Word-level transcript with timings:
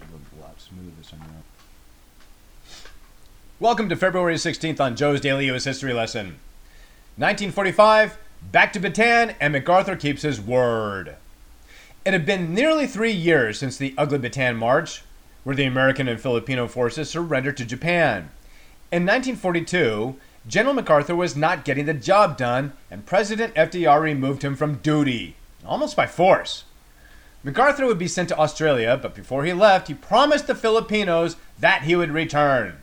should 0.00 0.38
a 0.38 0.42
lot 0.42 0.60
smoother. 0.60 1.26
Welcome 3.58 3.88
to 3.90 3.96
February 3.96 4.36
16th 4.36 4.80
on 4.80 4.96
Joe's 4.96 5.20
Daily 5.20 5.46
U.S. 5.46 5.64
History 5.64 5.92
Lesson. 5.92 6.38
1945, 7.16 8.16
back 8.50 8.72
to 8.72 8.80
Bataan, 8.80 9.34
and 9.40 9.52
MacArthur 9.52 9.96
keeps 9.96 10.22
his 10.22 10.40
word. 10.40 11.16
It 12.04 12.12
had 12.14 12.24
been 12.24 12.54
nearly 12.54 12.86
three 12.86 13.12
years 13.12 13.58
since 13.58 13.76
the 13.76 13.94
Ugly 13.98 14.20
Bataan 14.20 14.56
March, 14.56 15.02
where 15.44 15.56
the 15.56 15.64
American 15.64 16.08
and 16.08 16.20
Filipino 16.20 16.66
forces 16.66 17.10
surrendered 17.10 17.58
to 17.58 17.66
Japan. 17.66 18.30
In 18.90 19.04
1942, 19.04 20.16
General 20.46 20.74
MacArthur 20.74 21.14
was 21.14 21.36
not 21.36 21.66
getting 21.66 21.84
the 21.84 21.94
job 21.94 22.38
done, 22.38 22.72
and 22.90 23.04
President 23.04 23.54
FDR 23.54 24.00
removed 24.00 24.42
him 24.42 24.56
from 24.56 24.76
duty, 24.76 25.36
almost 25.66 25.94
by 25.94 26.06
force. 26.06 26.64
MacArthur 27.42 27.86
would 27.86 27.98
be 27.98 28.08
sent 28.08 28.28
to 28.28 28.38
Australia, 28.38 28.98
but 29.00 29.14
before 29.14 29.44
he 29.44 29.52
left, 29.52 29.88
he 29.88 29.94
promised 29.94 30.46
the 30.46 30.54
Filipinos 30.54 31.36
that 31.58 31.82
he 31.82 31.96
would 31.96 32.10
return. 32.10 32.76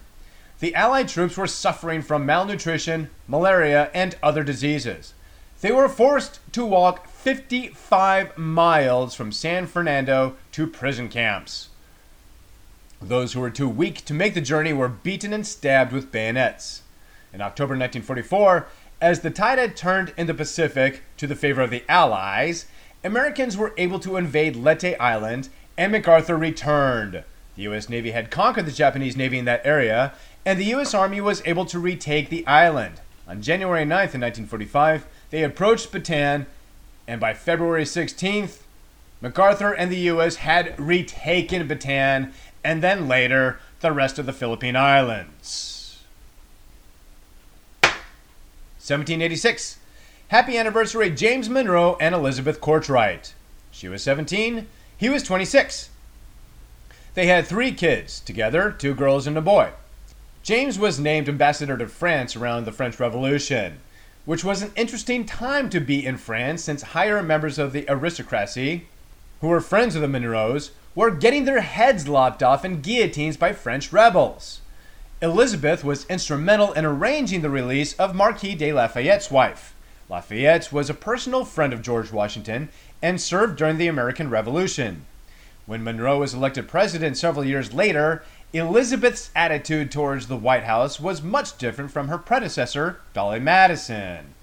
The 0.59 0.73
Allied 0.73 1.09
troops 1.09 1.37
were 1.37 1.47
suffering 1.47 2.01
from 2.01 2.25
malnutrition, 2.25 3.09
malaria, 3.27 3.91
and 3.93 4.15
other 4.23 4.43
diseases. 4.43 5.13
They 5.61 5.71
were 5.71 5.89
forced 5.89 6.39
to 6.53 6.65
walk 6.65 7.07
55 7.07 8.37
miles 8.37 9.13
from 9.13 9.31
San 9.31 9.67
Fernando 9.67 10.35
to 10.53 10.65
prison 10.65 11.09
camps. 11.09 11.69
Those 12.99 13.33
who 13.33 13.41
were 13.41 13.51
too 13.51 13.69
weak 13.69 14.03
to 14.05 14.13
make 14.13 14.33
the 14.33 14.41
journey 14.41 14.73
were 14.73 14.87
beaten 14.89 15.33
and 15.33 15.45
stabbed 15.45 15.91
with 15.91 16.11
bayonets. 16.11 16.81
In 17.31 17.41
October 17.41 17.73
1944, 17.73 18.67
as 18.99 19.19
the 19.19 19.29
tide 19.29 19.59
had 19.59 19.75
turned 19.75 20.13
in 20.17 20.25
the 20.25 20.33
Pacific 20.33 21.03
to 21.17 21.27
the 21.27 21.35
favor 21.35 21.61
of 21.61 21.69
the 21.69 21.83
Allies, 21.87 22.65
Americans 23.03 23.55
were 23.55 23.73
able 23.77 23.99
to 23.99 24.17
invade 24.17 24.55
Leyte 24.55 24.99
Island 24.99 25.49
and 25.77 25.91
MacArthur 25.91 26.37
returned. 26.37 27.23
The 27.55 27.63
U.S. 27.63 27.89
Navy 27.89 28.11
had 28.11 28.31
conquered 28.31 28.65
the 28.65 28.71
Japanese 28.71 29.15
Navy 29.15 29.37
in 29.37 29.45
that 29.45 29.65
area, 29.65 30.13
and 30.45 30.59
the 30.59 30.65
U.S. 30.65 30.93
Army 30.93 31.21
was 31.21 31.41
able 31.45 31.65
to 31.65 31.79
retake 31.79 32.29
the 32.29 32.45
island. 32.47 33.01
On 33.27 33.41
January 33.41 33.83
9th, 33.83 34.15
in 34.15 34.21
1945, 34.21 35.07
they 35.29 35.43
approached 35.43 35.91
Bataan, 35.91 36.45
and 37.07 37.19
by 37.19 37.33
February 37.33 37.83
16th, 37.83 38.59
MacArthur 39.21 39.73
and 39.73 39.91
the 39.91 39.97
U.S. 39.97 40.37
had 40.37 40.79
retaken 40.79 41.67
Bataan, 41.67 42.31
and 42.63 42.83
then 42.83 43.07
later, 43.07 43.59
the 43.79 43.91
rest 43.91 44.19
of 44.19 44.25
the 44.25 44.33
Philippine 44.33 44.75
Islands. 44.75 46.03
1786. 47.81 49.77
Happy 50.29 50.57
anniversary, 50.57 51.09
James 51.09 51.47
Monroe 51.47 51.95
and 52.01 52.13
Elizabeth 52.13 52.59
Kortright. 52.59 53.31
She 53.71 53.87
was 53.87 54.03
17, 54.03 54.67
he 54.97 55.07
was 55.07 55.23
26. 55.23 55.89
They 57.13 57.27
had 57.27 57.47
three 57.47 57.71
kids 57.71 58.19
together 58.19 58.75
two 58.77 58.93
girls 58.93 59.25
and 59.25 59.37
a 59.37 59.41
boy. 59.41 59.69
James 60.43 60.77
was 60.77 60.99
named 60.99 61.29
ambassador 61.29 61.77
to 61.77 61.87
France 61.87 62.35
around 62.35 62.65
the 62.65 62.73
French 62.73 62.99
Revolution, 62.99 63.79
which 64.25 64.43
was 64.43 64.61
an 64.61 64.73
interesting 64.75 65.25
time 65.25 65.69
to 65.69 65.79
be 65.79 66.05
in 66.05 66.17
France 66.17 66.61
since 66.61 66.81
higher 66.81 67.23
members 67.23 67.57
of 67.57 67.71
the 67.71 67.89
aristocracy, 67.89 68.85
who 69.39 69.47
were 69.47 69.61
friends 69.61 69.95
of 69.95 70.01
the 70.01 70.09
Monroes, 70.09 70.71
were 70.93 71.09
getting 71.09 71.45
their 71.45 71.61
heads 71.61 72.09
lopped 72.09 72.43
off 72.43 72.65
in 72.65 72.81
guillotines 72.81 73.37
by 73.37 73.53
French 73.53 73.93
rebels. 73.93 74.59
Elizabeth 75.21 75.85
was 75.85 76.05
instrumental 76.07 76.73
in 76.73 76.83
arranging 76.83 77.43
the 77.43 77.49
release 77.49 77.93
of 77.93 78.13
Marquis 78.13 78.55
de 78.55 78.73
Lafayette's 78.73 79.31
wife. 79.31 79.73
Lafayette 80.09 80.71
was 80.71 80.89
a 80.89 80.93
personal 80.93 81.43
friend 81.43 81.73
of 81.73 81.81
George 81.81 82.11
Washington 82.11 82.69
and 83.01 83.19
served 83.19 83.57
during 83.57 83.77
the 83.77 83.87
American 83.87 84.29
Revolution. 84.29 85.05
When 85.65 85.83
Monroe 85.83 86.19
was 86.19 86.33
elected 86.33 86.69
president 86.69 87.17
several 87.17 87.43
years 87.43 87.73
later, 87.73 88.23
Elizabeth's 88.53 89.29
attitude 89.35 89.91
towards 89.91 90.27
the 90.27 90.37
White 90.37 90.63
House 90.63 90.97
was 90.97 91.21
much 91.21 91.57
different 91.57 91.91
from 91.91 92.07
her 92.07 92.17
predecessor, 92.17 93.01
Dolley 93.13 93.41
Madison. 93.41 94.33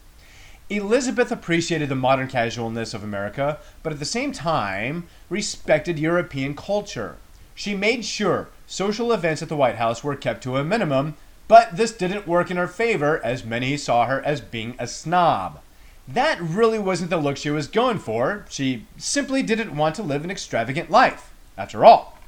Elizabeth 0.69 1.33
appreciated 1.33 1.89
the 1.89 1.95
modern 1.95 2.29
casualness 2.29 2.93
of 2.93 3.03
America, 3.03 3.59
but 3.83 3.93
at 3.93 3.99
the 3.99 4.05
same 4.05 4.33
time 4.33 5.07
respected 5.31 5.99
European 5.99 6.55
culture. 6.55 7.17
She 7.55 7.75
made 7.75 8.05
sure 8.05 8.49
social 8.67 9.13
events 9.13 9.41
at 9.41 9.49
the 9.49 9.57
White 9.57 9.77
House 9.77 10.05
were 10.05 10.17
kept 10.17 10.43
to 10.43 10.59
a 10.59 10.65
minimum, 10.65 11.17
but 11.49 11.77
this 11.77 11.93
didn't 11.93 12.27
work 12.27 12.51
in 12.51 12.57
her 12.57 12.69
favor 12.69 13.25
as 13.25 13.45
many 13.45 13.77
saw 13.77 14.07
her 14.07 14.23
as 14.25 14.41
being 14.41 14.75
a 14.79 14.87
snob. 14.87 15.61
That 16.07 16.41
really 16.41 16.79
wasn't 16.79 17.11
the 17.11 17.17
look 17.17 17.37
she 17.37 17.51
was 17.51 17.67
going 17.67 17.99
for. 17.99 18.45
She 18.51 18.87
simply 18.97 19.43
didn't 19.43 19.77
want 19.77 19.95
to 19.97 20.03
live 20.03 20.25
an 20.25 20.31
extravagant 20.31 20.91
life, 20.91 21.33
after 21.57 21.85
all. 21.85 22.19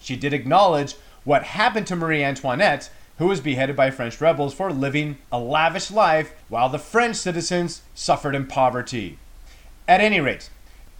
She 0.00 0.16
did 0.16 0.32
acknowledge 0.32 0.94
what 1.24 1.42
happened 1.44 1.86
to 1.88 1.96
Marie 1.96 2.24
Antoinette, 2.24 2.90
who 3.18 3.26
was 3.26 3.40
beheaded 3.40 3.76
by 3.76 3.90
French 3.90 4.20
rebels 4.20 4.54
for 4.54 4.72
living 4.72 5.18
a 5.30 5.38
lavish 5.38 5.90
life 5.90 6.32
while 6.48 6.68
the 6.68 6.78
French 6.78 7.16
citizens 7.16 7.82
suffered 7.94 8.34
in 8.34 8.46
poverty. 8.46 9.18
At 9.86 10.00
any 10.00 10.20
rate, 10.20 10.50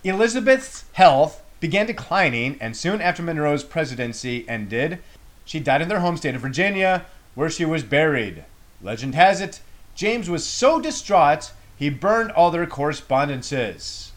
Elizabeth's 0.05 0.85
health 0.93 1.43
began 1.61 1.87
declining, 1.87 2.57
and 2.61 2.77
soon 2.77 3.01
after 3.01 3.23
Monroe's 3.23 3.65
presidency 3.65 4.49
ended, 4.49 4.99
she 5.45 5.61
died 5.61 5.83
in 5.83 5.89
their 5.89 6.01
home 6.01 6.17
state 6.17 6.35
of 6.35 6.43
Virginia, 6.43 7.07
where 7.39 7.49
she 7.49 7.65
was 7.65 7.85
buried. 7.85 8.45
Legend 8.83 9.15
has 9.15 9.41
it, 9.41 9.61
James 9.95 10.29
was 10.29 10.45
so 10.45 10.81
distraught 10.81 11.53
he 11.77 11.89
burned 11.89 12.33
all 12.33 12.51
their 12.51 12.67
correspondences. 12.67 14.11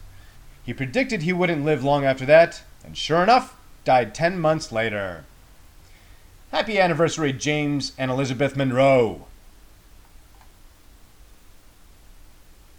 He 0.64 0.74
predicted 0.74 1.22
he 1.22 1.32
wouldn't 1.32 1.64
live 1.64 1.84
long 1.84 2.04
after 2.04 2.26
that, 2.26 2.62
and 2.84 2.98
sure 2.98 3.22
enough, 3.22 3.54
died 3.84 4.12
10 4.12 4.40
months 4.40 4.72
later. 4.72 5.22
Happy 6.50 6.80
anniversary, 6.80 7.32
James 7.32 7.92
and 7.96 8.10
Elizabeth 8.10 8.56
Monroe. 8.56 9.26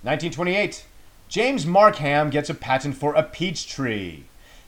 1928. 0.02 0.86
James 1.30 1.66
Markham 1.66 2.30
gets 2.30 2.50
a 2.50 2.54
patent 2.54 2.98
for 2.98 3.14
a 3.14 3.24
peach 3.24 3.66
tree. 3.66 4.26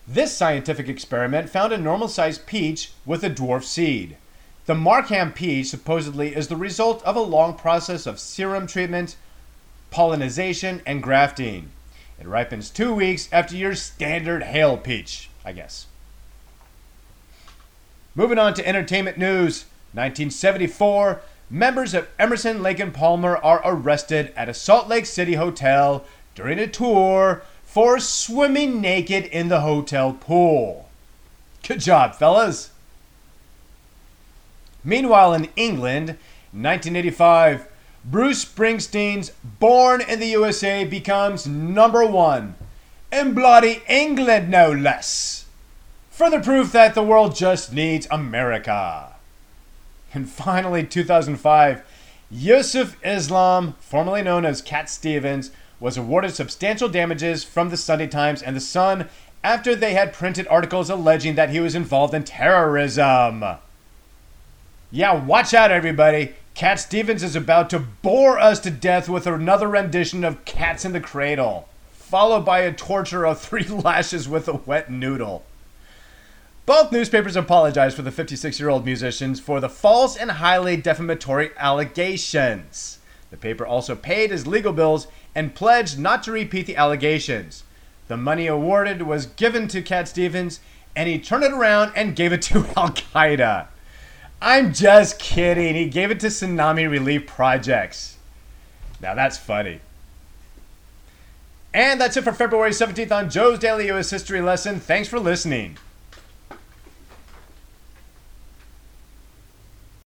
This 0.07 0.37
scientific 0.37 0.87
experiment 0.87 1.49
found 1.49 1.73
a 1.73 1.77
normal 1.77 2.07
sized 2.07 2.45
peach 2.45 2.93
with 3.05 3.25
a 3.25 3.29
dwarf 3.29 3.65
seed. 3.65 4.15
The 4.65 4.75
Markham 4.75 5.31
peach 5.31 5.67
supposedly 5.67 6.35
is 6.35 6.47
the 6.47 6.55
result 6.55 7.03
of 7.03 7.15
a 7.15 7.21
long 7.21 7.53
process 7.53 8.07
of 8.07 8.19
serum 8.19 8.65
treatment, 8.65 9.15
pollination, 9.91 10.81
and 10.87 11.03
grafting. 11.03 11.69
It 12.19 12.25
ripens 12.27 12.71
two 12.71 12.93
weeks 12.93 13.29
after 13.31 13.55
your 13.55 13.75
standard 13.75 14.41
Hale 14.43 14.77
peach, 14.77 15.29
I 15.43 15.51
guess. 15.51 15.85
Moving 18.15 18.39
on 18.39 18.53
to 18.55 18.67
entertainment 18.67 19.17
news 19.17 19.65
1974, 19.93 21.21
members 21.49 21.93
of 21.93 22.07
Emerson, 22.17 22.63
Lake 22.63 22.79
and 22.79 22.93
Palmer 22.93 23.37
are 23.37 23.61
arrested 23.63 24.33
at 24.35 24.49
a 24.49 24.53
Salt 24.53 24.87
Lake 24.87 25.05
City 25.05 25.35
hotel 25.35 26.05
during 26.33 26.57
a 26.57 26.67
tour 26.67 27.43
for 27.63 27.99
swimming 27.99 28.81
naked 28.81 29.25
in 29.25 29.49
the 29.49 29.61
hotel 29.61 30.13
pool. 30.13 30.89
Good 31.67 31.81
job, 31.81 32.15
fellas. 32.15 32.71
Meanwhile, 34.85 35.34
in 35.34 35.50
England, 35.56 36.09
1985, 36.51 37.68
Bruce 38.06 38.46
Springsteen's 38.46 39.31
Born 39.44 40.00
in 40.00 40.19
the 40.19 40.28
USA 40.28 40.85
becomes 40.85 41.47
number 41.47 42.06
one. 42.06 42.53
In 43.12 43.34
bloody 43.34 43.81
England, 43.90 44.50
no 44.50 44.72
less. 44.72 45.47
Further 46.12 46.40
proof 46.40 46.72
that 46.72 46.94
the 46.94 47.03
world 47.03 47.35
just 47.35 47.73
needs 47.73 48.07
America. 48.12 49.13
And 50.13 50.29
finally, 50.29 50.85
2005, 50.85 51.84
Yusuf 52.29 52.96
Islam, 53.03 53.75
formerly 53.79 54.22
known 54.22 54.46
as 54.46 54.62
Cat 54.62 54.90
Stevens, 54.90 55.50
was 55.79 55.97
awarded 55.97 56.34
substantial 56.34 56.88
damages 56.88 57.44
from 57.44 57.69
the 57.69 57.78
Sunday 57.78 58.07
Times 58.07 58.41
and 58.41 58.56
the 58.56 58.62
Sun 58.62 59.09
after 59.44 59.75
they 59.75 59.94
had 59.94 60.13
printed 60.13 60.47
articles 60.47 60.90
alleging 60.90 61.35
that 61.35 61.49
he 61.49 61.59
was 61.59 61.76
involved 61.76 62.14
in 62.14 62.23
terrorism. 62.23 63.43
Yeah, 64.95 65.25
watch 65.25 65.53
out, 65.53 65.71
everybody. 65.71 66.35
Cat 66.53 66.79
Stevens 66.79 67.21
is 67.21 67.35
about 67.35 67.69
to 67.71 67.79
bore 67.79 68.39
us 68.39 68.61
to 68.61 68.71
death 68.71 69.09
with 69.09 69.27
another 69.27 69.67
rendition 69.67 70.23
of 70.23 70.45
Cats 70.45 70.85
in 70.85 70.93
the 70.93 71.01
Cradle, 71.01 71.67
followed 71.91 72.45
by 72.45 72.59
a 72.59 72.71
torture 72.71 73.25
of 73.25 73.41
three 73.41 73.63
lashes 73.67 74.29
with 74.29 74.47
a 74.47 74.53
wet 74.53 74.89
noodle. 74.89 75.43
Both 76.65 76.93
newspapers 76.93 77.35
apologized 77.35 77.97
for 77.97 78.03
the 78.03 78.11
56 78.11 78.57
year 78.57 78.69
old 78.69 78.85
musicians 78.85 79.41
for 79.41 79.59
the 79.59 79.67
false 79.67 80.15
and 80.15 80.31
highly 80.31 80.77
defamatory 80.77 81.51
allegations. 81.57 82.99
The 83.31 83.37
paper 83.37 83.65
also 83.65 83.97
paid 83.97 84.31
his 84.31 84.47
legal 84.47 84.71
bills 84.71 85.07
and 85.35 85.53
pledged 85.53 85.99
not 85.99 86.23
to 86.23 86.31
repeat 86.31 86.67
the 86.67 86.77
allegations. 86.77 87.65
The 88.07 88.15
money 88.15 88.47
awarded 88.47 89.01
was 89.01 89.25
given 89.25 89.67
to 89.67 89.81
Cat 89.81 90.07
Stevens, 90.07 90.61
and 90.95 91.09
he 91.09 91.19
turned 91.19 91.43
it 91.43 91.51
around 91.51 91.91
and 91.97 92.15
gave 92.15 92.31
it 92.31 92.43
to 92.43 92.59
Al 92.77 92.91
Qaeda. 92.91 93.67
I'm 94.47 94.73
just 94.73 95.17
kidding. 95.17 95.73
He 95.73 95.89
gave 95.89 96.11
it 96.11 96.19
to 96.19 96.27
tsunami 96.27 96.87
relief 96.87 97.25
projects. 97.25 98.17
Now 99.01 99.15
that's 99.15 99.39
funny. 99.39 99.79
And 101.73 101.99
that's 101.99 102.15
it 102.15 102.23
for 102.23 102.31
February 102.31 102.69
17th 102.69 103.11
on 103.11 103.31
Joe's 103.31 103.57
Daily 103.57 103.89
US 103.89 104.11
History 104.11 104.41
Lesson. 104.41 104.79
Thanks 104.79 105.09
for 105.09 105.19
listening. 105.19 105.79